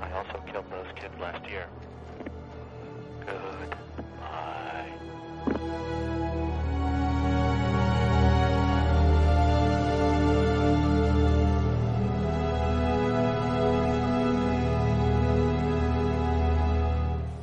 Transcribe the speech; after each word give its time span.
I 0.00 0.12
also 0.12 0.38
killed 0.46 0.64
those 0.70 0.92
kids 0.94 1.14
last 1.20 1.44
year. 1.48 1.66
Goodbye. 3.26 3.78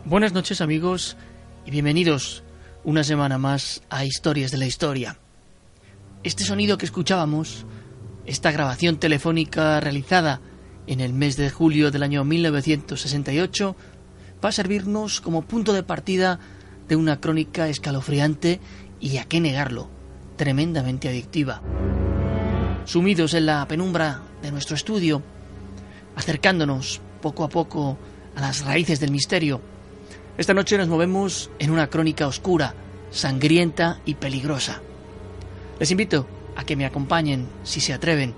Buenas 0.06 0.34
noches 0.34 0.62
amigos 0.62 1.18
y 1.66 1.72
bienvenidos 1.72 2.44
una 2.84 3.04
semana 3.04 3.38
más 3.38 3.82
a 3.90 4.06
Historias 4.06 4.52
de 4.52 4.60
la 4.60 4.66
Historia. 4.66 5.18
Este 6.24 6.44
sonido 6.44 6.78
que 6.78 6.86
escuchábamos, 6.86 7.66
esta 8.26 8.52
grabación 8.52 8.98
telefónica 8.98 9.80
realizada 9.80 10.40
en 10.88 11.00
el 11.00 11.14
mes 11.14 11.38
de 11.38 11.50
julio 11.50 11.92
del 11.92 12.04
año 12.04 12.24
1968, 12.24 13.76
va 14.44 14.50
a 14.50 14.52
servirnos 14.52 15.22
como 15.22 15.42
punto 15.42 15.74
de 15.74 15.84
partida 15.84 16.40
de 16.88 16.96
una 16.96 17.20
crónica 17.20 17.68
escalofriante 17.68 18.60
y, 19.00 19.18
a 19.18 19.26
qué 19.26 19.40
negarlo, 19.40 19.90
tremendamente 20.36 21.10
adictiva. 21.10 21.62
Sumidos 22.86 23.34
en 23.34 23.48
la 23.48 23.68
penumbra 23.68 24.22
de 24.42 24.52
nuestro 24.52 24.76
estudio, 24.76 25.24
acercándonos 26.16 27.02
poco 27.22 27.44
a 27.44 27.50
poco 27.50 27.98
a 28.36 28.42
las 28.42 28.64
raíces 28.64 29.00
del 29.00 29.12
misterio, 29.12 29.62
esta 30.38 30.54
noche 30.54 30.78
nos 30.78 30.90
movemos 30.90 31.50
en 31.60 31.72
una 31.72 31.88
crónica 31.88 32.28
oscura, 32.28 32.76
sangrienta 33.10 34.02
y 34.06 34.16
peligrosa. 34.16 34.82
Les 35.80 35.92
invito 35.92 36.28
a 36.58 36.66
que 36.66 36.76
me 36.76 36.86
acompañen, 36.86 37.48
si 37.64 37.80
se 37.80 37.94
atreven, 37.94 38.34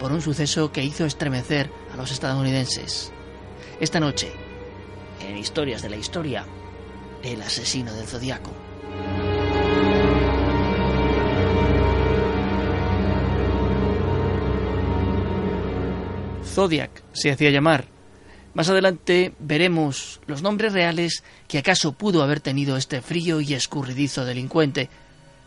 por 0.00 0.12
un 0.12 0.22
suceso 0.22 0.72
que 0.72 0.82
hizo 0.82 1.04
estremecer 1.04 1.70
a 1.92 1.96
los 1.96 2.10
estadounidenses. 2.10 3.12
Esta 3.80 4.00
noche, 4.00 4.32
en 5.20 5.36
Historias 5.36 5.82
de 5.82 5.90
la 5.90 5.96
Historia, 5.96 6.46
el 7.22 7.42
asesino 7.42 7.92
del 7.92 8.06
zodiaco. 8.06 8.50
Zodiac 16.46 17.02
se 17.12 17.30
hacía 17.30 17.50
llamar. 17.50 17.84
Más 18.54 18.70
adelante 18.70 19.34
veremos 19.38 20.20
los 20.26 20.42
nombres 20.42 20.72
reales 20.72 21.22
que 21.46 21.58
acaso 21.58 21.92
pudo 21.92 22.22
haber 22.22 22.40
tenido 22.40 22.78
este 22.78 23.02
frío 23.02 23.42
y 23.42 23.52
escurridizo 23.52 24.24
delincuente, 24.24 24.88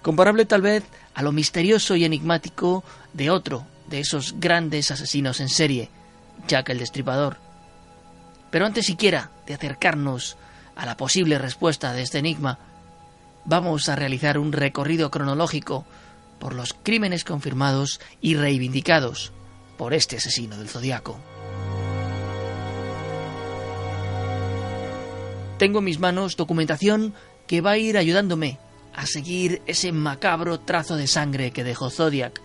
comparable 0.03 0.45
tal 0.45 0.61
vez 0.61 0.83
a 1.15 1.23
lo 1.23 1.31
misterioso 1.31 1.95
y 1.95 2.05
enigmático 2.05 2.83
de 3.13 3.31
otro 3.31 3.65
de 3.93 3.99
esos 3.99 4.39
grandes 4.39 4.89
asesinos 4.89 5.39
en 5.39 5.49
serie, 5.49 5.87
Jack 6.47 6.69
el 6.69 6.79
Destripador. 6.79 7.37
Pero 8.49 8.65
antes 8.65 8.87
siquiera 8.87 9.29
de 9.45 9.53
acercarnos 9.53 10.35
a 10.75 10.87
la 10.87 10.97
posible 10.97 11.37
respuesta 11.37 11.93
de 11.93 12.01
este 12.01 12.17
enigma, 12.17 12.57
vamos 13.45 13.89
a 13.89 13.95
realizar 13.95 14.39
un 14.39 14.51
recorrido 14.51 15.11
cronológico 15.11 15.85
por 16.39 16.55
los 16.55 16.73
crímenes 16.73 17.23
confirmados 17.23 18.01
y 18.19 18.33
reivindicados 18.33 19.31
por 19.77 19.93
este 19.93 20.17
asesino 20.17 20.57
del 20.57 20.69
zodiaco. 20.69 21.19
Tengo 25.59 25.79
en 25.79 25.85
mis 25.85 25.99
manos 25.99 26.35
documentación 26.35 27.13
que 27.45 27.61
va 27.61 27.71
a 27.71 27.77
ir 27.77 27.99
ayudándome 27.99 28.57
a 28.95 29.05
seguir 29.05 29.61
ese 29.67 29.91
macabro 29.91 30.59
trazo 30.59 30.95
de 30.95 31.05
sangre 31.05 31.51
que 31.51 31.63
dejó 31.63 31.91
Zodiac, 31.91 32.41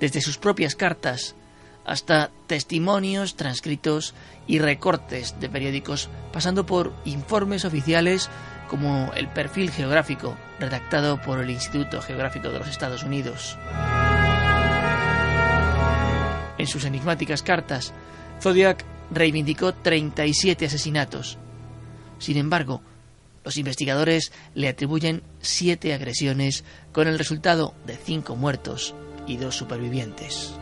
desde 0.00 0.20
sus 0.20 0.38
propias 0.38 0.76
cartas 0.76 1.34
hasta 1.86 2.30
testimonios 2.48 3.36
transcritos 3.36 4.12
y 4.46 4.58
recortes 4.58 5.38
de 5.40 5.48
periódicos, 5.48 6.10
pasando 6.32 6.66
por 6.66 6.92
informes 7.04 7.64
oficiales 7.64 8.28
como 8.68 9.12
el 9.14 9.28
perfil 9.28 9.70
geográfico 9.70 10.36
redactado 10.58 11.22
por 11.22 11.38
el 11.38 11.50
Instituto 11.50 12.02
Geográfico 12.02 12.48
de 12.48 12.58
los 12.58 12.68
Estados 12.68 13.04
Unidos. 13.04 13.56
En 16.58 16.66
sus 16.66 16.84
enigmáticas 16.84 17.42
cartas, 17.42 17.92
Zodiac 18.42 18.84
reivindicó 19.12 19.72
37 19.72 20.66
asesinatos. 20.66 21.38
Sin 22.18 22.36
embargo, 22.36 22.82
los 23.44 23.58
investigadores 23.58 24.32
le 24.54 24.68
atribuyen 24.68 25.22
siete 25.40 25.94
agresiones 25.94 26.64
con 26.92 27.06
el 27.06 27.18
resultado 27.18 27.74
de 27.86 27.96
cinco 27.96 28.34
muertos 28.34 28.94
y 29.26 29.36
dos 29.36 29.56
supervivientes. 29.56 30.54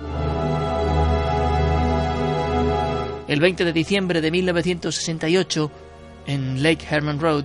El 3.26 3.40
20 3.40 3.64
de 3.64 3.72
diciembre 3.72 4.20
de 4.20 4.30
1968, 4.30 5.70
en 6.26 6.62
Lake 6.62 6.86
Herman 6.88 7.20
Road, 7.20 7.44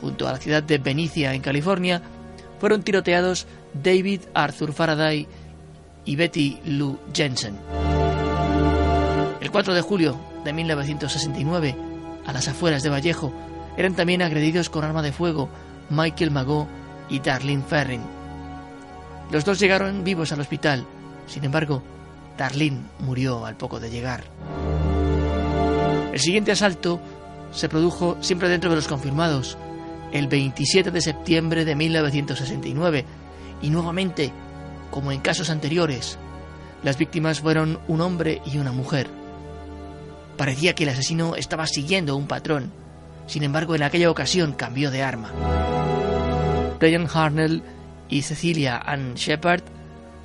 junto 0.00 0.26
a 0.26 0.32
la 0.32 0.38
ciudad 0.38 0.62
de 0.62 0.78
Benicia, 0.78 1.34
en 1.34 1.42
California, 1.42 2.02
fueron 2.58 2.82
tiroteados 2.82 3.46
David 3.74 4.22
Arthur 4.32 4.72
Faraday 4.72 5.26
y 6.04 6.16
Betty 6.16 6.58
Lou 6.64 6.98
Jensen. 7.12 7.58
El 9.40 9.50
4 9.50 9.74
de 9.74 9.80
julio 9.82 10.18
de 10.44 10.52
1969, 10.52 11.76
a 12.26 12.32
las 12.32 12.48
afueras 12.48 12.82
de 12.82 12.90
Vallejo, 12.90 13.32
eran 13.76 13.94
también 13.94 14.22
agredidos 14.22 14.70
con 14.70 14.84
arma 14.84 15.02
de 15.02 15.12
fuego 15.12 15.48
Michael 15.90 16.30
Magoo 16.30 16.66
y 17.08 17.20
Darlene 17.20 17.62
Ferrin. 17.62 18.23
Los 19.30 19.44
dos 19.44 19.58
llegaron 19.58 20.04
vivos 20.04 20.32
al 20.32 20.40
hospital, 20.40 20.86
sin 21.26 21.44
embargo, 21.44 21.82
Darlene 22.36 22.82
murió 23.00 23.46
al 23.46 23.56
poco 23.56 23.80
de 23.80 23.90
llegar. 23.90 24.24
El 26.12 26.20
siguiente 26.20 26.52
asalto 26.52 27.00
se 27.52 27.68
produjo 27.68 28.16
siempre 28.20 28.48
dentro 28.48 28.70
de 28.70 28.76
los 28.76 28.88
confirmados, 28.88 29.56
el 30.12 30.28
27 30.28 30.90
de 30.90 31.00
septiembre 31.00 31.64
de 31.64 31.74
1969, 31.74 33.04
y 33.62 33.70
nuevamente, 33.70 34.32
como 34.90 35.10
en 35.10 35.20
casos 35.20 35.50
anteriores, 35.50 36.18
las 36.82 36.98
víctimas 36.98 37.40
fueron 37.40 37.80
un 37.88 38.00
hombre 38.00 38.42
y 38.44 38.58
una 38.58 38.70
mujer. 38.70 39.08
Parecía 40.36 40.74
que 40.74 40.84
el 40.84 40.90
asesino 40.90 41.34
estaba 41.36 41.66
siguiendo 41.66 42.16
un 42.16 42.26
patrón, 42.26 42.72
sin 43.26 43.42
embargo 43.42 43.74
en 43.74 43.82
aquella 43.82 44.10
ocasión 44.10 44.52
cambió 44.52 44.90
de 44.90 45.02
arma. 45.02 45.30
Brian 46.78 47.08
Harnell 47.12 47.62
y 48.08 48.22
Cecilia 48.22 48.78
Ann 48.78 49.14
Shepard 49.14 49.62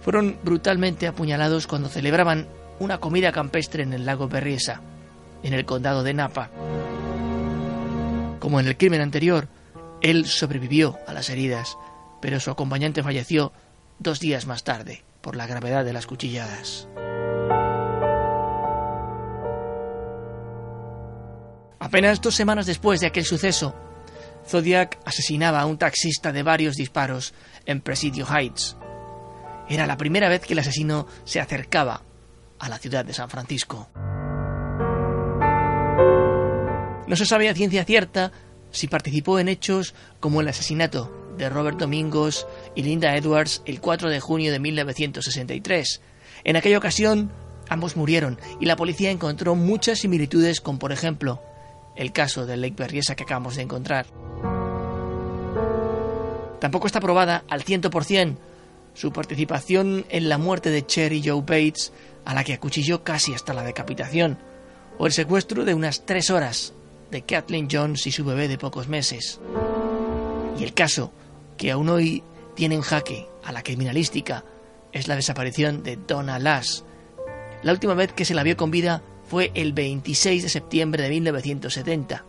fueron 0.02 0.38
brutalmente 0.44 1.08
apuñalados 1.08 1.68
cuando 1.68 1.90
celebraban 1.90 2.48
una 2.80 3.00
comida 3.00 3.32
campestre 3.32 3.84
en 3.84 3.94
el 3.94 4.06
lago 4.06 4.28
Berriesa, 4.28 4.82
en 5.44 5.54
el 5.54 5.66
condado 5.66 6.04
de 6.04 6.14
Napa. 6.14 6.50
Como 8.40 8.60
en 8.60 8.68
el 8.68 8.78
crimen 8.78 9.02
anterior, 9.02 9.48
él 10.02 10.26
sobrevivió 10.26 10.98
a 11.08 11.14
las 11.14 11.30
heridas, 11.30 11.78
pero 12.22 12.40
su 12.40 12.52
acompañante 12.52 13.04
falleció 13.04 13.52
dos 14.00 14.20
días 14.20 14.48
más 14.48 14.64
tarde 14.64 15.04
por 15.22 15.36
la 15.36 15.48
gravedad 15.48 15.84
de 15.84 15.94
las 15.94 16.08
cuchilladas. 16.08 16.88
Apenas 21.80 22.22
dos 22.22 22.36
semanas 22.36 22.66
después 22.66 23.00
de 23.00 23.08
aquel 23.08 23.26
suceso, 23.26 23.76
Zodiac 24.50 24.98
asesinaba 25.06 25.62
a 25.62 25.68
un 25.68 25.78
taxista 25.78 26.32
de 26.32 26.42
varios 26.42 26.76
disparos 26.76 27.36
en 27.66 27.82
Presidio 27.82 28.26
Heights. 28.26 28.78
Era 29.70 29.86
la 29.86 29.96
primera 29.96 30.28
vez 30.28 30.42
que 30.42 30.54
el 30.54 30.60
asesino 30.60 31.06
se 31.24 31.40
acercaba 31.40 32.02
a 32.58 32.68
la 32.68 32.80
ciudad 32.80 33.06
de 33.06 33.14
San 33.14 33.30
Francisco. 33.30 33.90
No 37.08 37.16
se 37.16 37.26
sabe 37.26 37.48
a 37.48 37.54
ciencia 37.54 37.86
cierta 37.86 38.32
si 38.72 38.88
participó 38.88 39.40
en 39.40 39.50
hechos 39.50 39.94
como 40.20 40.42
el 40.42 40.48
asesinato 40.48 41.16
de 41.38 41.50
Robert 41.50 41.78
Domingos 41.78 42.48
y 42.76 42.82
Linda 42.82 43.16
Edwards 43.16 43.62
el 43.66 43.80
4 43.80 44.10
de 44.10 44.20
junio 44.20 44.52
de 44.52 44.60
1963. 44.60 46.02
En 46.44 46.56
aquella 46.56 46.78
ocasión, 46.80 47.32
ambos 47.70 47.96
murieron 47.96 48.40
y 48.60 48.66
la 48.66 48.76
policía 48.76 49.12
encontró 49.12 49.56
muchas 49.56 50.00
similitudes 50.00 50.60
con, 50.60 50.80
por 50.80 50.92
ejemplo, 50.92 51.42
el 52.00 52.14
caso 52.14 52.46
de 52.46 52.56
Lake 52.56 52.76
Berryessa 52.78 53.14
que 53.16 53.24
acabamos 53.24 53.58
de 53.58 53.64
encontrar. 53.64 54.06
Tampoco 56.62 56.88
está 56.88 57.02
probada 57.02 57.44
al 57.50 57.66
100% 57.66 58.38
su 58.94 59.12
participación 59.12 60.06
en 60.10 60.30
la 60.30 60.38
muerte 60.38 60.70
de 60.72 60.86
Cherry 60.86 61.22
Joe 61.24 61.42
Bates, 61.42 61.92
a 62.24 62.34
la 62.34 62.44
que 62.46 62.54
acuchilló 62.54 63.04
casi 63.04 63.34
hasta 63.34 63.54
la 63.54 63.64
decapitación, 63.64 64.40
o 64.98 65.08
el 65.08 65.12
secuestro 65.12 65.66
de 65.66 65.74
unas 65.74 66.06
tres 66.06 66.30
horas 66.30 66.74
de 67.12 67.22
Kathleen 67.22 67.68
Jones 67.70 68.08
y 68.08 68.12
su 68.12 68.24
bebé 68.24 68.48
de 68.48 68.58
pocos 68.58 68.88
meses. 68.88 69.40
Y 70.58 70.64
el 70.64 70.74
caso 70.74 71.12
que 71.58 71.72
aún 71.72 71.90
hoy 71.90 72.24
tiene 72.56 72.76
en 72.76 72.82
jaque 72.82 73.28
a 73.44 73.52
la 73.52 73.62
criminalística 73.62 74.46
es 74.94 75.10
la 75.10 75.16
desaparición 75.16 75.84
de 75.84 75.98
Donna 75.98 76.40
Lass. 76.40 76.86
La 77.62 77.74
última 77.74 77.94
vez 77.94 78.14
que 78.14 78.26
se 78.26 78.34
la 78.34 78.44
vio 78.44 78.56
con 78.56 78.72
vida 78.72 79.02
fue 79.30 79.52
el 79.54 79.74
26 79.74 80.42
de 80.42 80.50
septiembre 80.50 81.04
de 81.04 81.10
1970. 81.12 82.26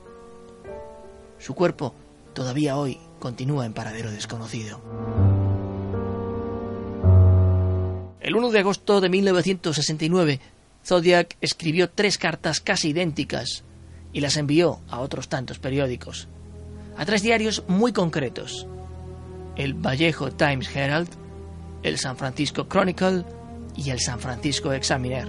Su 1.39 1.55
cuerpo 1.55 1.95
todavía 2.35 2.77
hoy 2.77 2.99
continúa 3.19 3.65
en 3.65 3.73
paradero 3.73 4.11
desconocido. 4.11 4.83
El 8.21 8.37
1 8.37 8.51
de 8.51 8.59
agosto 8.59 9.01
de 9.01 9.09
1969, 9.09 10.41
Zodiac 10.85 11.39
escribió 11.41 11.89
tres 11.89 12.19
cartas 12.19 12.61
casi 12.61 12.91
idénticas 12.91 13.65
y 14.13 14.21
las 14.21 14.37
envió 14.37 14.81
a 14.91 15.01
otros 15.01 15.31
tantos 15.31 15.59
periódicos, 15.59 16.29
a 16.99 17.07
tres 17.07 17.23
diarios 17.23 17.65
muy 17.67 17.95
concretos, 17.95 18.67
el 19.57 19.73
Vallejo 19.73 20.33
Times 20.33 20.77
Herald, 20.77 21.09
el 21.83 21.97
San 21.97 22.19
Francisco 22.19 22.69
Chronicle 22.69 23.25
y 23.75 23.89
el 23.89 24.01
San 24.01 24.21
Francisco 24.21 24.71
Examiner. 24.75 25.29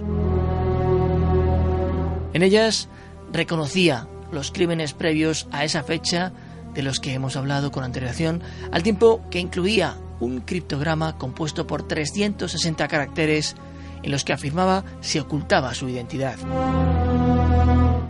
En 2.32 2.42
ellas 2.42 2.88
reconocía 3.32 4.08
los 4.30 4.50
crímenes 4.50 4.94
previos 4.94 5.46
a 5.52 5.64
esa 5.64 5.82
fecha 5.82 6.32
de 6.74 6.82
los 6.82 7.00
que 7.00 7.12
hemos 7.12 7.36
hablado 7.36 7.70
con 7.70 7.84
antelación, 7.84 8.42
al 8.70 8.82
tiempo 8.82 9.22
que 9.30 9.38
incluía 9.38 9.96
un 10.20 10.40
criptograma 10.40 11.18
compuesto 11.18 11.66
por 11.66 11.86
360 11.86 12.88
caracteres 12.88 13.56
en 14.02 14.10
los 14.10 14.24
que 14.24 14.32
afirmaba 14.32 14.84
se 15.00 15.20
ocultaba 15.20 15.74
su 15.74 15.88
identidad. 15.88 16.36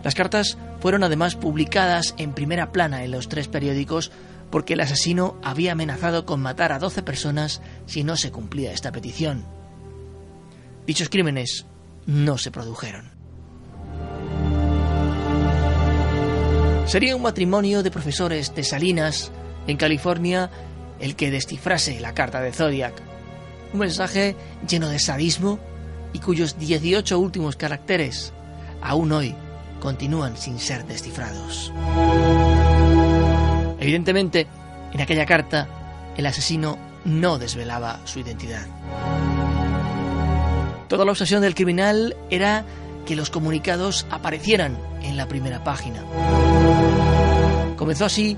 Las 0.03 0.15
cartas 0.15 0.57
fueron 0.79 1.03
además 1.03 1.35
publicadas 1.35 2.13
en 2.17 2.33
primera 2.33 2.71
plana 2.71 3.03
en 3.03 3.11
los 3.11 3.29
tres 3.29 3.47
periódicos 3.47 4.11
porque 4.51 4.73
el 4.73 4.81
asesino 4.81 5.35
había 5.43 5.71
amenazado 5.71 6.25
con 6.25 6.41
matar 6.41 6.71
a 6.71 6.79
12 6.79 7.03
personas 7.03 7.61
si 7.85 8.03
no 8.03 8.17
se 8.17 8.31
cumplía 8.31 8.71
esta 8.71 8.91
petición. 8.91 9.45
Dichos 10.85 11.09
crímenes 11.09 11.65
no 12.05 12.37
se 12.37 12.51
produjeron. 12.51 13.12
Sería 16.85 17.15
un 17.15 17.21
matrimonio 17.21 17.81
de 17.81 17.89
profesores 17.89 18.53
de 18.53 18.63
Salinas, 18.63 19.31
en 19.67 19.77
California, 19.77 20.51
el 20.99 21.15
que 21.15 21.31
descifrase 21.31 21.99
la 21.99 22.13
carta 22.13 22.41
de 22.41 22.51
Zodiac. 22.51 22.93
Un 23.73 23.79
mensaje 23.79 24.35
lleno 24.67 24.89
de 24.89 24.99
sadismo 24.99 25.59
y 26.11 26.19
cuyos 26.19 26.59
18 26.59 27.17
últimos 27.17 27.55
caracteres 27.55 28.33
aún 28.81 29.11
hoy 29.11 29.33
continúan 29.79 30.37
sin 30.37 30.59
ser 30.59 30.85
descifrados. 30.85 31.71
Evidentemente, 33.79 34.47
en 34.93 35.01
aquella 35.01 35.25
carta, 35.25 35.67
el 36.15 36.25
asesino 36.25 36.77
no 37.05 37.39
desvelaba 37.39 37.99
su 38.05 38.19
identidad. 38.19 38.67
Toda 40.87 41.05
la 41.05 41.11
obsesión 41.11 41.41
del 41.41 41.55
criminal 41.55 42.15
era 42.29 42.65
que 43.05 43.15
los 43.15 43.29
comunicados 43.29 44.05
aparecieran 44.09 44.77
en 45.01 45.17
la 45.17 45.27
primera 45.27 45.63
página. 45.63 46.03
Comenzó 47.77 48.05
así 48.05 48.37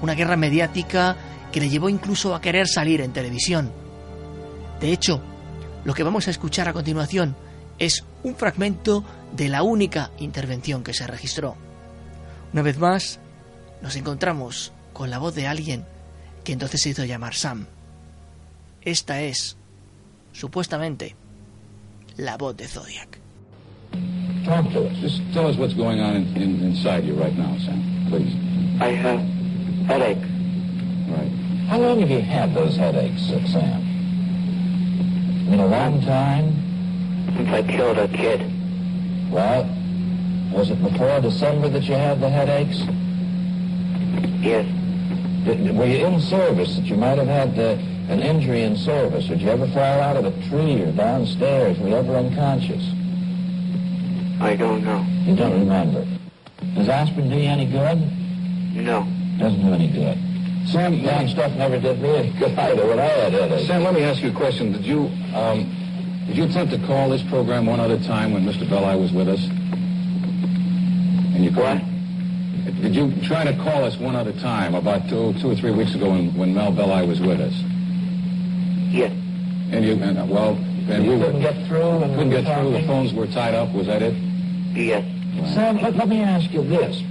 una 0.00 0.14
guerra 0.14 0.36
mediática 0.36 1.16
que 1.52 1.60
le 1.60 1.68
llevó 1.68 1.88
incluso 1.88 2.34
a 2.34 2.40
querer 2.40 2.68
salir 2.68 3.00
en 3.00 3.12
televisión. 3.12 3.72
De 4.80 4.92
hecho, 4.92 5.20
lo 5.84 5.94
que 5.94 6.02
vamos 6.02 6.26
a 6.28 6.30
escuchar 6.30 6.68
a 6.68 6.72
continuación 6.72 7.36
es 7.78 8.04
un 8.22 8.36
fragmento 8.36 9.04
de 9.32 9.48
la 9.48 9.62
única 9.62 10.10
intervención 10.18 10.82
que 10.82 10.94
se 10.94 11.06
registró. 11.06 11.56
Una 12.52 12.62
vez 12.62 12.78
más, 12.78 13.20
nos 13.82 13.96
encontramos 13.96 14.72
con 14.92 15.10
la 15.10 15.18
voz 15.18 15.34
de 15.34 15.46
alguien 15.46 15.84
que 16.44 16.52
entonces 16.52 16.80
se 16.80 16.90
hizo 16.90 17.04
llamar 17.04 17.34
Sam. 17.34 17.66
Esta 18.82 19.20
es, 19.20 19.56
supuestamente, 20.32 21.16
la 22.16 22.36
voz 22.36 22.56
de 22.56 22.68
Zodiac. 22.68 23.25
Talk 24.46 24.70
to 24.74 24.86
us. 24.86 24.96
Just 24.98 25.20
tell 25.32 25.48
us 25.48 25.56
what's 25.56 25.74
going 25.74 25.98
on 25.98 26.14
in, 26.14 26.36
in, 26.36 26.62
inside 26.62 27.04
you 27.04 27.14
right 27.14 27.36
now, 27.36 27.58
Sam. 27.58 28.06
Please. 28.08 28.32
I 28.80 28.90
have 28.90 29.18
headache. 29.88 30.22
Right. 31.08 31.32
How 31.66 31.78
long 31.78 31.98
have 31.98 32.08
you 32.08 32.20
had 32.20 32.54
those 32.54 32.76
headaches, 32.76 33.22
Sam? 33.26 33.82
In 35.52 35.58
a 35.58 35.66
long 35.66 36.00
time? 36.02 36.54
Since 37.34 37.48
I 37.48 37.62
killed 37.64 37.98
a 37.98 38.06
kid. 38.06 38.52
Well, 39.32 39.64
was 40.52 40.70
it 40.70 40.80
before 40.80 41.20
December 41.20 41.68
that 41.70 41.82
you 41.82 41.94
had 41.94 42.20
the 42.20 42.30
headaches? 42.30 42.78
Yes. 44.44 44.64
Did, 45.44 45.76
were 45.76 45.86
you 45.86 46.06
in 46.06 46.20
service 46.20 46.76
that 46.76 46.84
you 46.84 46.94
might 46.94 47.18
have 47.18 47.26
had 47.26 47.58
uh, 47.58 47.76
an 48.12 48.22
injury 48.22 48.62
in 48.62 48.76
service? 48.76 49.26
Did 49.26 49.40
you 49.40 49.48
ever 49.48 49.66
fall 49.66 50.00
out 50.00 50.16
of 50.16 50.24
a 50.24 50.30
tree 50.48 50.82
or 50.82 50.92
downstairs? 50.92 51.76
Were 51.80 51.88
you 51.88 51.96
ever 51.96 52.14
unconscious? 52.14 52.92
I 54.40 54.54
don't 54.56 54.84
know. 54.84 55.04
You 55.24 55.36
don't 55.36 55.52
remember. 55.60 56.06
Does 56.74 56.88
aspirin 56.88 57.30
do 57.30 57.36
you 57.36 57.48
any 57.48 57.66
good? 57.66 57.98
No. 58.74 59.06
Doesn't 59.38 59.60
do 59.64 59.72
any 59.72 59.88
good. 59.88 60.18
Sam, 60.68 61.02
let 61.02 61.04
That 61.04 61.24
me, 61.24 61.30
stuff 61.30 61.52
never 61.52 61.78
did 61.78 62.00
me 62.00 62.16
any 62.16 62.30
good 62.38 62.58
either 62.58 62.86
when 62.86 62.98
I 62.98 63.04
had 63.04 63.32
headaches. 63.32 63.66
Sam, 63.66 63.82
let 63.84 63.94
me 63.94 64.02
ask 64.02 64.22
you 64.22 64.30
a 64.30 64.34
question. 64.34 64.72
Did 64.72 64.84
you, 64.84 65.10
um, 65.34 66.24
did 66.26 66.36
you 66.36 66.44
attempt 66.44 66.72
to 66.72 66.86
call 66.86 67.08
this 67.10 67.22
program 67.22 67.66
one 67.66 67.80
other 67.80 67.98
time 68.00 68.32
when 68.32 68.44
Mr. 68.44 68.68
Belli 68.68 69.00
was 69.00 69.12
with 69.12 69.28
us? 69.28 69.42
And 71.34 71.44
you 71.44 71.50
What? 71.52 71.82
Did 72.82 72.94
you 72.96 73.12
try 73.22 73.44
to 73.44 73.54
call 73.62 73.84
us 73.84 73.96
one 73.96 74.16
other 74.16 74.32
time 74.32 74.74
about 74.74 75.08
two, 75.08 75.32
two 75.34 75.50
or 75.50 75.54
three 75.54 75.70
weeks 75.70 75.94
ago 75.94 76.10
when, 76.10 76.34
when 76.36 76.52
Mel 76.54 76.72
Belli 76.72 77.06
was 77.06 77.20
with 77.20 77.40
us? 77.40 77.54
Yes. 78.92 79.12
And 79.70 79.84
you, 79.84 79.92
and, 79.94 80.18
uh, 80.18 80.26
well, 80.28 80.56
and 80.88 81.04
You 81.04 81.12
we 81.12 81.18
couldn't 81.18 81.34
were, 81.34 81.52
get 81.52 81.66
through 81.68 81.80
and 82.02 82.14
couldn't 82.14 82.28
we 82.28 82.34
were 82.36 82.42
get 82.42 82.60
through. 82.60 82.72
The 82.72 82.82
phones 82.86 83.14
were 83.14 83.26
tied 83.28 83.54
up. 83.54 83.72
Was 83.72 83.86
that 83.86 84.02
it? 84.02 84.14
Yes. 84.76 85.54
Sam, 85.54 85.78
let, 85.78 85.96
let 85.96 86.08
me 86.08 86.20
ask 86.20 86.50
you 86.52 86.62
this. 86.62 87.02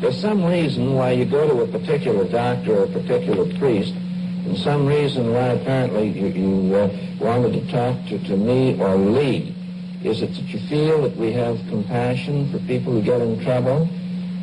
There's 0.00 0.20
some 0.20 0.44
reason 0.44 0.94
why 0.94 1.12
you 1.12 1.24
go 1.24 1.46
to 1.46 1.62
a 1.62 1.66
particular 1.66 2.24
doctor 2.24 2.78
or 2.78 2.84
a 2.84 2.88
particular 2.88 3.46
priest, 3.58 3.94
and 3.94 4.56
some 4.58 4.86
reason 4.86 5.32
why 5.32 5.48
apparently 5.48 6.08
you, 6.08 6.26
you 6.26 6.74
uh, 6.74 6.88
wanted 7.20 7.52
to 7.52 7.70
talk 7.70 8.04
to, 8.06 8.18
to 8.18 8.36
me 8.36 8.80
or 8.80 8.96
Lee. 8.96 9.54
Is 10.02 10.22
it 10.22 10.34
that 10.34 10.48
you 10.48 10.58
feel 10.68 11.02
that 11.02 11.16
we 11.16 11.32
have 11.32 11.58
compassion 11.68 12.50
for 12.50 12.58
people 12.60 12.94
who 12.94 13.02
get 13.02 13.20
in 13.20 13.42
trouble? 13.44 13.88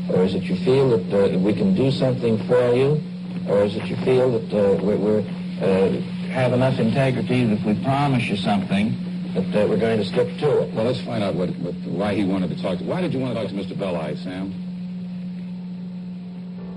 Or 0.10 0.24
is 0.24 0.36
it 0.36 0.44
you 0.44 0.56
feel 0.64 0.98
that 0.98 1.36
uh, 1.36 1.40
we 1.40 1.54
can 1.54 1.76
do 1.76 1.92
something 1.92 2.38
for 2.48 2.74
you? 2.74 3.02
Or 3.48 3.64
is 3.64 3.76
it 3.76 3.86
you 3.86 3.98
feel 3.98 4.40
that 4.40 4.54
uh, 4.54 4.82
we're 4.84 5.20
uh, 5.62 5.92
have 6.32 6.54
enough 6.54 6.80
integrity 6.80 7.44
that 7.44 7.60
if 7.60 7.66
we 7.66 7.84
promise 7.84 8.24
you 8.24 8.38
something, 8.38 8.96
that 9.34 9.64
uh, 9.64 9.68
we're 9.68 9.78
going 9.78 10.00
to 10.00 10.06
stick 10.06 10.38
to 10.40 10.62
it? 10.62 10.74
Well, 10.74 10.86
let's 10.86 11.02
find 11.02 11.24
out 11.24 11.36
what, 11.36 11.50
what, 11.58 11.76
why 11.86 12.16
he 12.16 12.24
wanted 12.24 12.50
to 12.50 12.62
talk 12.62 12.80
to. 12.80 12.84
Why 12.84 13.02
did 13.02 13.14
you 13.14 13.20
want 13.20 13.36
to 13.36 13.42
talk 13.42 13.50
to 13.50 13.56
Mr. 13.56 13.78
Belli, 13.78 14.16
Sam? 14.18 14.54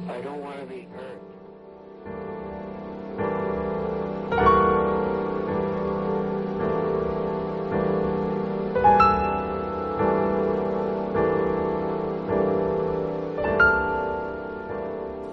I 0.09 0.21
don't 0.21 0.41
want 0.41 0.61
to 0.61 0.67
be 0.67 0.87
hurt. 0.95 1.23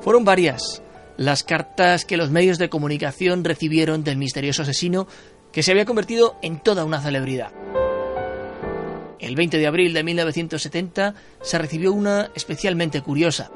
Fueron 0.01 0.23
varias 0.23 0.81
las 1.17 1.43
cartas 1.43 2.05
que 2.05 2.15
los 2.15 2.31
medios 2.31 2.57
de 2.57 2.69
comunicación 2.69 3.43
recibieron 3.43 4.05
del 4.05 4.15
misterioso 4.15 4.61
asesino 4.61 5.05
que 5.51 5.63
se 5.63 5.71
había 5.71 5.85
convertido 5.85 6.37
en 6.41 6.59
toda 6.59 6.85
una 6.85 7.01
celebridad. 7.01 7.51
El 9.19 9.35
20 9.35 9.57
de 9.57 9.67
abril 9.67 9.93
de 9.93 10.03
1970 10.03 11.13
se 11.41 11.57
recibió 11.57 11.91
una 11.91 12.31
especialmente 12.35 13.01
curiosa. 13.01 13.51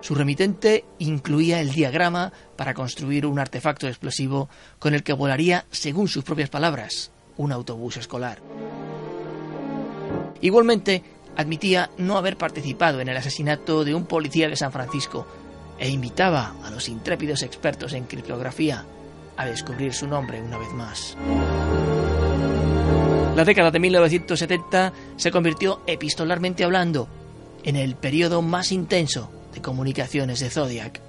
Su 0.00 0.14
remitente 0.14 0.84
incluía 0.98 1.60
el 1.60 1.70
diagrama 1.70 2.32
para 2.56 2.74
construir 2.74 3.26
un 3.26 3.38
artefacto 3.38 3.88
explosivo 3.88 4.48
con 4.78 4.94
el 4.94 5.02
que 5.02 5.12
volaría, 5.12 5.66
según 5.70 6.08
sus 6.08 6.24
propias 6.24 6.50
palabras, 6.50 7.10
un 7.36 7.52
autobús 7.52 7.96
escolar. 7.96 8.40
Igualmente, 10.40 11.02
admitía 11.36 11.90
no 11.98 12.16
haber 12.16 12.36
participado 12.36 13.00
en 13.00 13.08
el 13.08 13.16
asesinato 13.16 13.84
de 13.84 13.94
un 13.94 14.06
policía 14.06 14.48
de 14.48 14.56
San 14.56 14.72
Francisco 14.72 15.26
e 15.78 15.88
invitaba 15.88 16.56
a 16.64 16.70
los 16.70 16.88
intrépidos 16.88 17.42
expertos 17.42 17.92
en 17.92 18.04
criptografía 18.04 18.84
a 19.38 19.46
descubrir 19.46 19.94
su 19.94 20.06
nombre 20.06 20.42
una 20.42 20.58
vez 20.58 20.72
más. 20.74 21.16
La 23.34 23.44
década 23.44 23.70
de 23.70 23.78
1970 23.78 24.92
se 25.16 25.30
convirtió 25.30 25.80
epistolarmente 25.86 26.64
hablando 26.64 27.08
en 27.62 27.76
el 27.76 27.94
periodo 27.94 28.42
más 28.42 28.72
intenso 28.72 29.30
de 29.54 29.62
comunicaciones 29.62 30.40
de 30.40 30.50
Zodiac. 30.50 31.00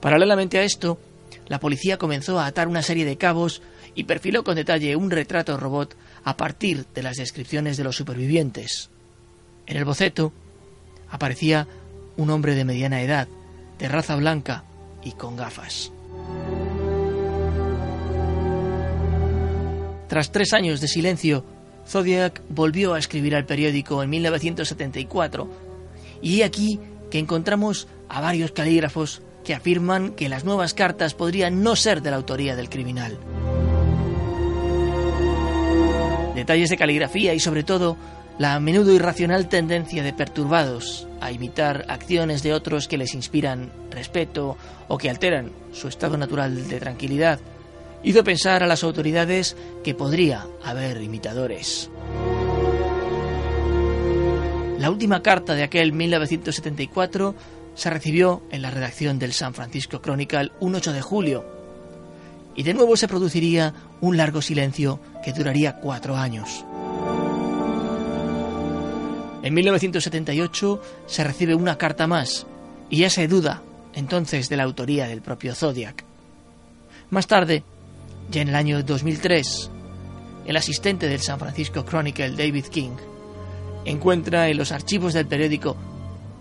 Paralelamente 0.00 0.58
a 0.58 0.62
esto, 0.62 0.98
la 1.48 1.58
policía 1.58 1.96
comenzó 1.96 2.38
a 2.38 2.46
atar 2.46 2.68
una 2.68 2.82
serie 2.82 3.06
de 3.06 3.16
cabos 3.16 3.62
y 3.94 4.04
perfiló 4.04 4.44
con 4.44 4.56
detalle 4.56 4.94
un 4.94 5.10
retrato 5.10 5.56
robot 5.56 5.96
a 6.24 6.36
partir 6.36 6.84
de 6.94 7.02
las 7.02 7.16
descripciones 7.16 7.78
de 7.78 7.84
los 7.84 7.96
supervivientes. 7.96 8.90
En 9.66 9.78
el 9.78 9.86
boceto 9.86 10.32
aparecía 11.10 11.66
un 12.18 12.28
hombre 12.28 12.54
de 12.54 12.66
mediana 12.66 13.00
edad, 13.00 13.26
de 13.78 13.88
raza 13.88 14.16
blanca 14.16 14.64
y 15.02 15.12
con 15.12 15.36
gafas. 15.36 15.92
Tras 20.12 20.30
tres 20.30 20.52
años 20.52 20.82
de 20.82 20.88
silencio, 20.88 21.42
Zodiac 21.88 22.42
volvió 22.50 22.92
a 22.92 22.98
escribir 22.98 23.34
al 23.34 23.46
periódico 23.46 24.02
en 24.02 24.10
1974 24.10 25.48
y 26.20 26.42
aquí 26.42 26.78
que 27.10 27.18
encontramos 27.18 27.88
a 28.10 28.20
varios 28.20 28.52
calígrafos 28.52 29.22
que 29.42 29.54
afirman 29.54 30.10
que 30.12 30.28
las 30.28 30.44
nuevas 30.44 30.74
cartas 30.74 31.14
podrían 31.14 31.62
no 31.62 31.76
ser 31.76 32.02
de 32.02 32.10
la 32.10 32.16
autoría 32.16 32.56
del 32.56 32.68
criminal. 32.68 33.16
Detalles 36.34 36.68
de 36.68 36.76
caligrafía 36.76 37.32
y 37.32 37.40
sobre 37.40 37.62
todo 37.62 37.96
la 38.38 38.54
a 38.54 38.60
menudo 38.60 38.92
irracional 38.92 39.48
tendencia 39.48 40.02
de 40.02 40.12
perturbados 40.12 41.08
a 41.22 41.32
imitar 41.32 41.86
acciones 41.88 42.42
de 42.42 42.52
otros 42.52 42.86
que 42.86 42.98
les 42.98 43.14
inspiran 43.14 43.72
respeto 43.90 44.58
o 44.88 44.98
que 44.98 45.08
alteran 45.08 45.52
su 45.72 45.88
estado 45.88 46.18
natural 46.18 46.68
de 46.68 46.80
tranquilidad, 46.80 47.40
hizo 48.02 48.24
pensar 48.24 48.62
a 48.62 48.66
las 48.66 48.82
autoridades 48.84 49.56
que 49.84 49.94
podría 49.94 50.46
haber 50.64 51.02
imitadores. 51.02 51.90
La 54.78 54.90
última 54.90 55.22
carta 55.22 55.54
de 55.54 55.62
aquel 55.62 55.92
1974 55.92 57.34
se 57.74 57.90
recibió 57.90 58.42
en 58.50 58.62
la 58.62 58.70
redacción 58.70 59.18
del 59.18 59.32
San 59.32 59.54
Francisco 59.54 60.00
Chronicle 60.00 60.50
un 60.60 60.74
8 60.74 60.92
de 60.92 61.02
julio, 61.02 61.44
y 62.54 62.64
de 62.64 62.74
nuevo 62.74 62.96
se 62.96 63.08
produciría 63.08 63.72
un 64.00 64.16
largo 64.16 64.42
silencio 64.42 65.00
que 65.24 65.32
duraría 65.32 65.76
cuatro 65.76 66.16
años. 66.16 66.64
En 69.42 69.54
1978 69.54 70.82
se 71.06 71.24
recibe 71.24 71.54
una 71.54 71.78
carta 71.78 72.06
más 72.06 72.46
y 72.90 72.98
ya 72.98 73.10
se 73.10 73.26
duda 73.26 73.62
entonces 73.94 74.48
de 74.48 74.56
la 74.56 74.62
autoría 74.64 75.08
del 75.08 75.22
propio 75.22 75.54
Zodiac. 75.54 76.04
Más 77.10 77.26
tarde, 77.26 77.64
ya 78.32 78.42
en 78.42 78.48
el 78.48 78.54
año 78.54 78.82
2003, 78.82 79.70
el 80.46 80.56
asistente 80.56 81.06
del 81.06 81.20
San 81.20 81.38
Francisco 81.38 81.84
Chronicle, 81.84 82.30
David 82.30 82.64
King, 82.66 82.96
encuentra 83.84 84.48
en 84.48 84.56
los 84.56 84.72
archivos 84.72 85.12
del 85.12 85.26
periódico, 85.26 85.76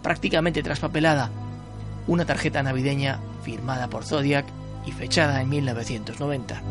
prácticamente 0.02 0.64
traspapelada, 0.64 1.30
una 2.08 2.26
tarjeta 2.26 2.64
navideña 2.64 3.20
firmada 3.44 3.90
por 3.90 4.06
Zodiac 4.06 4.46
y 4.86 4.92
fechada 4.92 5.42
en 5.42 5.50
1990. 5.50 6.62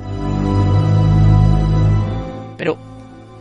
Pero, 2.57 2.79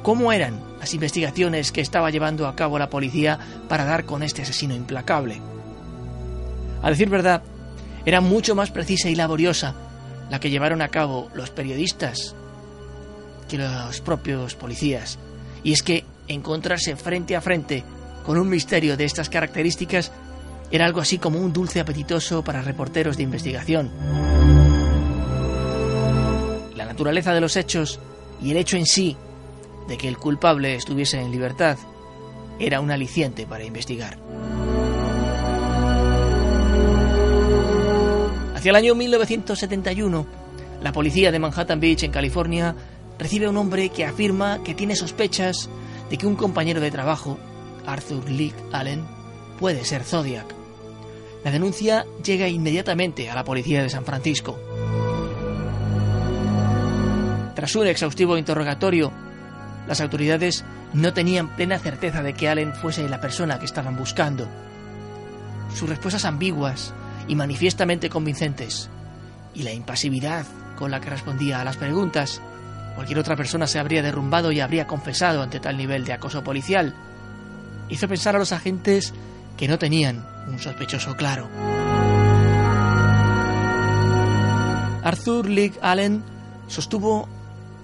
¿cómo 0.04 0.32
eran 0.32 0.70
las 0.80 0.94
investigaciones 0.94 1.72
que 1.72 1.82
estaba 1.82 2.10
llevando 2.10 2.48
a 2.48 2.56
cabo 2.56 2.78
la 2.80 2.90
policía 2.90 3.40
para 3.68 3.86
dar 3.86 4.06
con 4.06 4.24
este 4.24 4.42
asesino 4.42 4.76
implacable. 4.76 5.42
A 6.82 6.90
decir 6.90 7.10
verdad, 7.10 7.44
era 8.06 8.22
mucho 8.22 8.56
más 8.56 8.72
precisa 8.72 9.10
y 9.10 9.16
laboriosa 9.16 9.89
la 10.30 10.40
que 10.40 10.50
llevaron 10.50 10.82
a 10.82 10.90
cabo 10.90 11.30
los 11.34 11.50
periodistas 11.50 12.36
que 13.48 13.58
los 13.58 14.02
propios 14.02 14.56
policías. 14.56 15.18
Y 15.64 15.74
es 15.74 15.84
que 15.84 16.06
encontrarse 16.28 16.96
frente 16.96 17.36
a 17.36 17.42
frente 17.42 17.84
con 18.26 18.38
un 18.38 18.48
misterio 18.48 18.96
de 18.96 19.06
estas 19.06 19.30
características 19.30 20.12
era 20.72 20.86
algo 20.86 21.02
así 21.02 21.18
como 21.18 21.40
un 21.40 21.52
dulce 21.52 21.80
apetitoso 21.80 22.44
para 22.44 22.62
reporteros 22.62 23.18
de 23.18 23.24
investigación. 23.24 23.92
La 26.76 26.86
naturaleza 26.86 27.34
de 27.34 27.42
los 27.42 27.56
hechos 27.56 28.00
y 28.42 28.52
el 28.52 28.58
hecho 28.58 28.78
en 28.78 28.86
sí 28.86 29.18
de 29.88 29.98
que 29.98 30.08
el 30.08 30.18
culpable 30.18 30.76
estuviese 30.76 31.20
en 31.20 31.32
libertad 31.32 31.78
era 32.60 32.80
un 32.80 32.92
aliciente 32.92 33.48
para 33.48 33.64
investigar. 33.64 34.20
Hacia 38.60 38.72
el 38.72 38.76
año 38.76 38.94
1971, 38.94 40.28
la 40.84 40.92
policía 40.92 41.32
de 41.32 41.40
Manhattan 41.40 41.80
Beach, 41.80 42.04
en 42.04 42.12
California, 42.12 42.76
recibe 43.18 43.46
a 43.46 43.52
un 43.52 43.56
hombre 43.56 43.88
que 43.88 44.04
afirma 44.04 44.62
que 44.66 44.76
tiene 44.76 44.98
sospechas 44.98 45.70
de 46.10 46.18
que 46.18 46.28
un 46.28 46.36
compañero 46.36 46.82
de 46.82 46.92
trabajo, 46.92 47.40
Arthur 47.86 48.30
Lee 48.30 48.54
Allen, 48.74 49.06
puede 49.60 49.86
ser 49.86 50.04
Zodiac. 50.04 50.54
La 51.46 51.52
denuncia 51.52 52.06
llega 52.22 52.50
inmediatamente 52.50 53.30
a 53.30 53.36
la 53.36 53.46
policía 53.46 53.82
de 53.82 53.90
San 53.90 54.04
Francisco. 54.04 54.60
Tras 57.56 57.74
un 57.78 57.88
exhaustivo 57.88 58.38
interrogatorio, 58.38 59.14
las 59.88 60.02
autoridades 60.02 60.66
no 60.92 61.14
tenían 61.14 61.56
plena 61.56 61.80
certeza 61.80 62.22
de 62.24 62.34
que 62.34 62.50
Allen 62.50 62.74
fuese 62.74 63.08
la 63.08 63.22
persona 63.22 63.58
que 63.58 63.66
estaban 63.66 63.96
buscando. 63.96 64.50
Sus 65.74 65.88
respuestas 65.88 66.26
ambiguas 66.26 66.94
y 67.30 67.36
manifiestamente 67.36 68.10
convincentes, 68.10 68.90
y 69.54 69.64
la 69.64 69.72
impasividad 69.72 70.46
con 70.76 70.92
la 70.92 71.00
que 71.00 71.12
respondía 71.12 71.62
a 71.62 71.64
las 71.64 71.78
preguntas, 71.78 72.42
cualquier 72.96 73.20
otra 73.20 73.36
persona 73.36 73.68
se 73.68 73.80
habría 73.80 74.02
derrumbado 74.02 74.52
y 74.52 74.60
habría 74.60 74.88
confesado 74.88 75.42
ante 75.42 75.60
tal 75.60 75.78
nivel 75.78 76.04
de 76.04 76.14
acoso 76.14 76.44
policial, 76.44 76.96
hizo 77.88 78.08
pensar 78.08 78.36
a 78.36 78.40
los 78.40 78.52
agentes 78.52 79.14
que 79.58 79.68
no 79.68 79.78
tenían 79.78 80.26
un 80.48 80.60
sospechoso 80.60 81.16
claro. 81.16 81.48
Arthur 85.04 85.48
Lee 85.48 85.74
Allen 85.82 86.24
sostuvo 86.68 87.30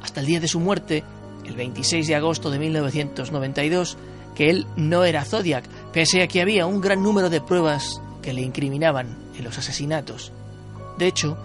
hasta 0.02 0.22
el 0.22 0.26
día 0.26 0.40
de 0.40 0.48
su 0.48 0.60
muerte 0.60 1.04
el 1.46 1.56
26 1.56 2.08
de 2.08 2.16
agosto 2.16 2.50
de 2.50 2.60
1992 2.60 3.98
que 4.36 4.50
él 4.50 4.68
no 4.76 5.04
era 5.04 5.24
Zodiac, 5.24 5.66
pese 5.94 6.24
a 6.24 6.28
que 6.28 6.42
había 6.42 6.66
un 6.66 6.82
gran 6.82 7.02
número 7.02 7.30
de 7.30 7.42
pruebas 7.42 8.02
que 8.26 8.34
le 8.34 8.42
incriminaban 8.42 9.16
en 9.38 9.44
los 9.44 9.60
asesinatos. 9.60 10.32
De 10.98 11.06
hecho, 11.06 11.38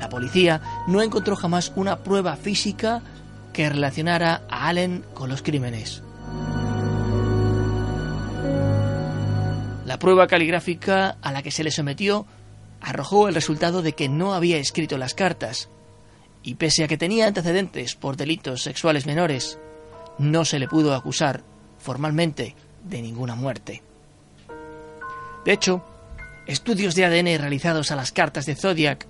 la 0.00 0.08
policía 0.08 0.60
no 0.88 1.00
encontró 1.00 1.36
jamás 1.36 1.72
una 1.76 2.00
prueba 2.00 2.34
física 2.34 3.00
que 3.52 3.68
relacionara 3.68 4.42
a 4.50 4.66
Allen 4.66 5.04
con 5.14 5.28
los 5.28 5.42
crímenes. 5.42 6.02
La 9.84 10.00
prueba 10.00 10.26
caligráfica 10.26 11.16
a 11.22 11.30
la 11.30 11.44
que 11.44 11.52
se 11.52 11.62
le 11.62 11.70
sometió 11.70 12.26
arrojó 12.80 13.28
el 13.28 13.34
resultado 13.36 13.80
de 13.80 13.92
que 13.92 14.08
no 14.08 14.34
había 14.34 14.56
escrito 14.56 14.98
las 14.98 15.14
cartas, 15.14 15.68
y 16.42 16.56
pese 16.56 16.82
a 16.82 16.88
que 16.88 16.98
tenía 16.98 17.28
antecedentes 17.28 17.94
por 17.94 18.16
delitos 18.16 18.64
sexuales 18.64 19.06
menores, 19.06 19.60
no 20.18 20.44
se 20.44 20.58
le 20.58 20.66
pudo 20.66 20.92
acusar 20.92 21.44
formalmente 21.78 22.56
de 22.82 23.00
ninguna 23.00 23.36
muerte. 23.36 23.84
De 25.44 25.52
hecho, 25.52 25.84
estudios 26.46 26.94
de 26.94 27.04
ADN 27.04 27.40
realizados 27.40 27.90
a 27.90 27.96
las 27.96 28.12
cartas 28.12 28.46
de 28.46 28.54
Zodiac 28.54 29.06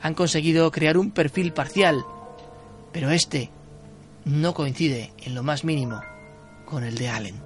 han 0.00 0.14
conseguido 0.14 0.70
crear 0.70 0.98
un 0.98 1.10
perfil 1.10 1.52
parcial, 1.52 2.04
pero 2.92 3.10
este 3.10 3.50
no 4.24 4.54
coincide 4.54 5.12
en 5.18 5.34
lo 5.34 5.42
más 5.42 5.64
mínimo 5.64 6.00
con 6.64 6.84
el 6.84 6.96
de 6.96 7.08
Allen. 7.08 7.42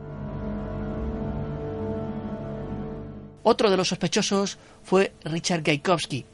Otro 3.43 3.71
de 3.71 3.77
los 3.77 3.89
sospechosos 3.89 4.59
fue 4.83 5.13
Richard 5.25 5.63
Gaikowski, 5.63 6.27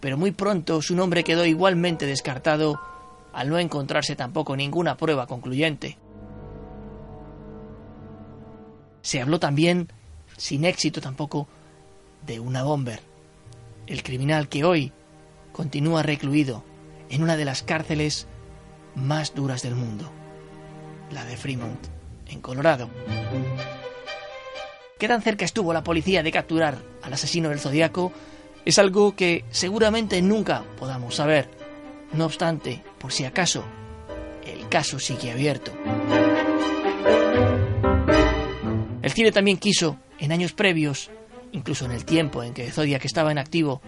pero 0.00 0.16
muy 0.16 0.32
pronto 0.32 0.82
su 0.82 0.96
nombre 0.96 1.24
quedó 1.24 1.44
igualmente 1.44 2.06
descartado 2.06 2.80
al 3.32 3.48
no 3.48 3.58
encontrarse 3.58 4.16
tampoco 4.16 4.56
ninguna 4.56 4.96
prueba 4.96 5.26
concluyente. 5.26 5.98
Se 9.02 9.20
habló 9.20 9.38
también, 9.38 9.88
sin 10.36 10.64
éxito 10.64 11.00
tampoco, 11.00 11.46
de 12.26 12.40
una 12.40 12.62
bomber, 12.62 13.00
el 13.86 14.02
criminal 14.02 14.48
que 14.48 14.64
hoy 14.64 14.92
continúa 15.52 16.02
recluido 16.02 16.64
en 17.08 17.22
una 17.22 17.36
de 17.36 17.44
las 17.44 17.62
cárceles 17.62 18.26
más 18.94 19.34
duras 19.34 19.62
del 19.62 19.74
mundo, 19.74 20.10
la 21.10 21.24
de 21.24 21.36
Fremont, 21.36 21.86
en 22.26 22.40
Colorado. 22.40 22.88
¿Qué 24.98 25.08
tan 25.08 25.22
cerca 25.22 25.44
estuvo 25.44 25.72
la 25.72 25.82
policía 25.82 26.22
de 26.22 26.30
capturar 26.32 26.78
al 27.02 27.12
asesino 27.12 27.48
del 27.48 27.58
zodiaco 27.58 28.12
es 28.64 28.78
algo 28.78 29.16
que 29.16 29.44
seguramente 29.50 30.20
nunca 30.22 30.64
podamos 30.78 31.16
saber. 31.16 31.48
No 32.12 32.26
obstante, 32.26 32.82
por 32.98 33.12
si 33.12 33.24
acaso, 33.24 33.64
el 34.44 34.68
caso 34.68 34.98
sigue 34.98 35.30
abierto. 35.30 35.72
El 39.02 39.10
cine 39.10 39.32
también 39.32 39.56
quiso, 39.56 39.98
en 40.18 40.32
años 40.32 40.52
previos, 40.52 41.10
incluso 41.52 41.84
en 41.84 41.92
el 41.92 42.04
tiempo 42.04 42.42
en 42.42 42.54
que 42.54 42.70
Zodiac 42.70 43.04
estaba 43.04 43.32
en 43.32 43.38
activo, 43.38 43.80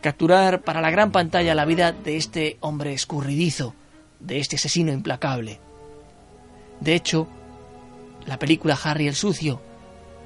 capturar 0.00 0.62
para 0.62 0.80
la 0.80 0.90
gran 0.90 1.12
pantalla 1.12 1.54
la 1.54 1.64
vida 1.64 1.92
de 1.92 2.16
este 2.16 2.56
hombre 2.60 2.92
escurridizo, 2.92 3.74
de 4.20 4.38
este 4.38 4.56
asesino 4.56 4.92
implacable. 4.92 5.60
De 6.80 6.94
hecho, 6.94 7.28
la 8.26 8.38
película 8.38 8.78
Harry 8.82 9.08
el 9.08 9.14
Sucio, 9.14 9.60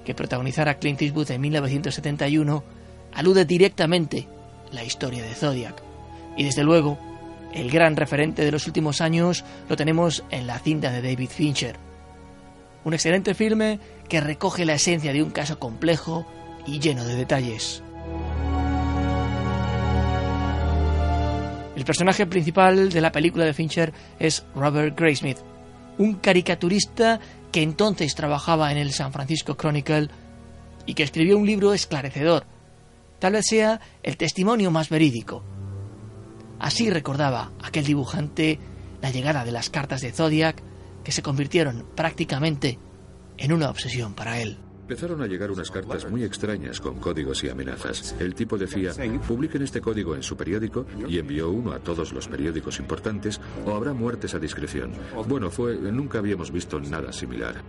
que 0.05 0.15
protagonizara 0.15 0.79
Clint 0.79 1.01
Eastwood 1.01 1.31
en 1.31 1.41
1971, 1.41 2.65
alude 3.15 3.45
directamente 3.45 4.29
la 4.73 4.85
historia 4.85 5.23
de 5.23 5.35
Zodiac. 5.35 5.83
Y 6.37 6.45
desde 6.45 6.65
luego, 6.65 6.99
el 7.55 7.71
gran 7.71 7.97
referente 7.97 8.45
de 8.45 8.53
los 8.53 8.67
últimos 8.67 9.01
años 9.01 9.45
lo 9.69 9.77
tenemos 9.77 10.25
en 10.31 10.47
la 10.47 10.59
cinta 10.59 10.91
de 10.91 11.03
David 11.03 11.29
Fincher. 11.29 11.77
Un 12.85 12.95
excelente 12.95 13.35
filme 13.35 13.79
que 14.09 14.21
recoge 14.21 14.65
la 14.65 14.75
esencia 14.75 15.13
de 15.13 15.23
un 15.23 15.31
caso 15.31 15.59
complejo 15.59 16.27
y 16.67 16.79
lleno 16.79 17.05
de 17.05 17.17
detalles. 17.17 17.83
El 21.75 21.85
personaje 21.85 22.27
principal 22.27 22.91
de 22.91 23.01
la 23.01 23.13
película 23.13 23.45
de 23.45 23.55
Fincher 23.55 23.93
es 24.19 24.45
Robert 24.55 24.99
Graysmith, 24.99 25.39
un 25.99 26.15
caricaturista 26.15 27.19
que 27.51 27.63
entonces 27.63 28.15
trabajaba 28.15 28.71
en 28.73 28.79
el 28.79 28.93
San 28.93 29.13
Francisco 29.13 29.57
Chronicle 29.57 30.09
y 30.87 30.95
que 30.95 31.03
escribió 31.03 31.39
un 31.39 31.47
libro 31.47 31.73
esclarecedor. 31.73 32.45
Tal 33.19 33.33
vez 33.33 33.47
sea 33.49 33.81
el 34.03 34.17
testimonio 34.17 34.71
más 34.71 34.91
verídico. 34.91 35.43
Así 36.59 36.91
recordaba 36.91 37.53
aquel 37.63 37.85
dibujante 37.85 38.59
la 39.01 39.11
llegada 39.11 39.45
de 39.45 39.53
las 39.53 39.71
cartas 39.71 40.01
de 40.01 40.13
Zodiac 40.13 40.63
que 41.03 41.13
se 41.13 41.23
convirtieron 41.23 41.87
prácticamente 41.95 42.79
en 43.39 43.53
una 43.53 43.71
obsesión 43.71 44.15
para 44.15 44.41
él. 44.41 44.59
Empezaron 44.93 45.23
a 45.23 45.27
llegar 45.27 45.51
unas 45.51 45.71
cartas 45.71 46.07
muy 46.11 46.23
extrañas 46.23 46.79
con 46.79 46.97
códigos 46.97 47.43
y 47.45 47.49
amenazas. 47.49 48.15
El 48.21 48.35
tipo 48.35 48.59
decía, 48.59 48.93
publiquen 49.27 49.63
este 49.63 49.81
código 49.81 50.15
en 50.15 50.23
su 50.23 50.37
periódico 50.37 50.85
y 51.09 51.19
envió 51.19 51.49
uno 51.49 51.73
a 51.73 51.79
todos 51.79 52.13
los 52.13 52.29
periódicos 52.29 52.79
importantes 52.79 53.41
o 53.65 53.75
habrá 53.75 53.95
muertes 53.95 54.35
a 54.35 54.39
discreción. 54.39 54.93
Bueno, 55.27 55.51
fue, 55.51 55.77
nunca 55.77 56.19
habíamos 56.19 56.53
visto 56.53 56.79
nada 56.79 57.11
similar. 57.11 57.63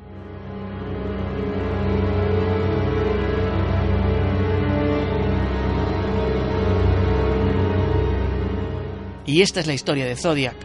Y 9.25 9.41
esta 9.41 9.61
es 9.61 9.67
la 9.67 9.73
historia 9.73 10.05
de 10.05 10.17
Zodiac, 10.17 10.57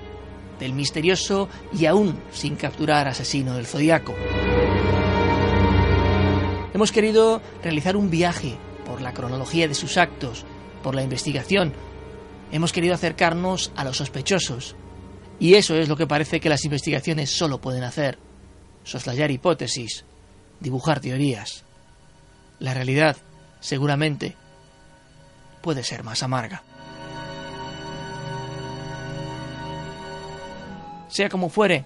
del 0.58 0.72
misterioso 0.72 1.48
y 1.72 1.86
aún 1.86 2.18
sin 2.32 2.56
capturar 2.56 3.06
asesino 3.06 3.54
del 3.54 3.66
Zodiaco. 3.66 4.16
Hemos 6.78 6.92
querido 6.92 7.42
realizar 7.60 7.96
un 7.96 8.08
viaje 8.08 8.56
por 8.86 9.00
la 9.00 9.12
cronología 9.12 9.66
de 9.66 9.74
sus 9.74 9.96
actos, 9.96 10.44
por 10.80 10.94
la 10.94 11.02
investigación. 11.02 11.72
Hemos 12.52 12.72
querido 12.72 12.94
acercarnos 12.94 13.72
a 13.74 13.82
los 13.82 13.96
sospechosos. 13.96 14.76
Y 15.40 15.54
eso 15.54 15.74
es 15.74 15.88
lo 15.88 15.96
que 15.96 16.06
parece 16.06 16.38
que 16.38 16.48
las 16.48 16.64
investigaciones 16.64 17.30
solo 17.30 17.60
pueden 17.60 17.82
hacer. 17.82 18.20
Soslayar 18.84 19.32
hipótesis, 19.32 20.04
dibujar 20.60 21.00
teorías. 21.00 21.64
La 22.60 22.74
realidad, 22.74 23.16
seguramente, 23.58 24.36
puede 25.60 25.82
ser 25.82 26.04
más 26.04 26.22
amarga. 26.22 26.62
Sea 31.08 31.28
como 31.28 31.48
fuere, 31.48 31.84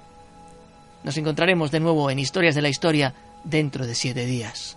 nos 1.03 1.17
encontraremos 1.17 1.71
de 1.71 1.81
nuevo 1.81 2.11
en 2.11 2.19
Historias 2.19 2.55
de 2.55 2.61
la 2.61 2.69
Historia 2.69 3.15
dentro 3.43 3.87
de 3.87 3.95
siete 3.95 4.27
días. 4.27 4.77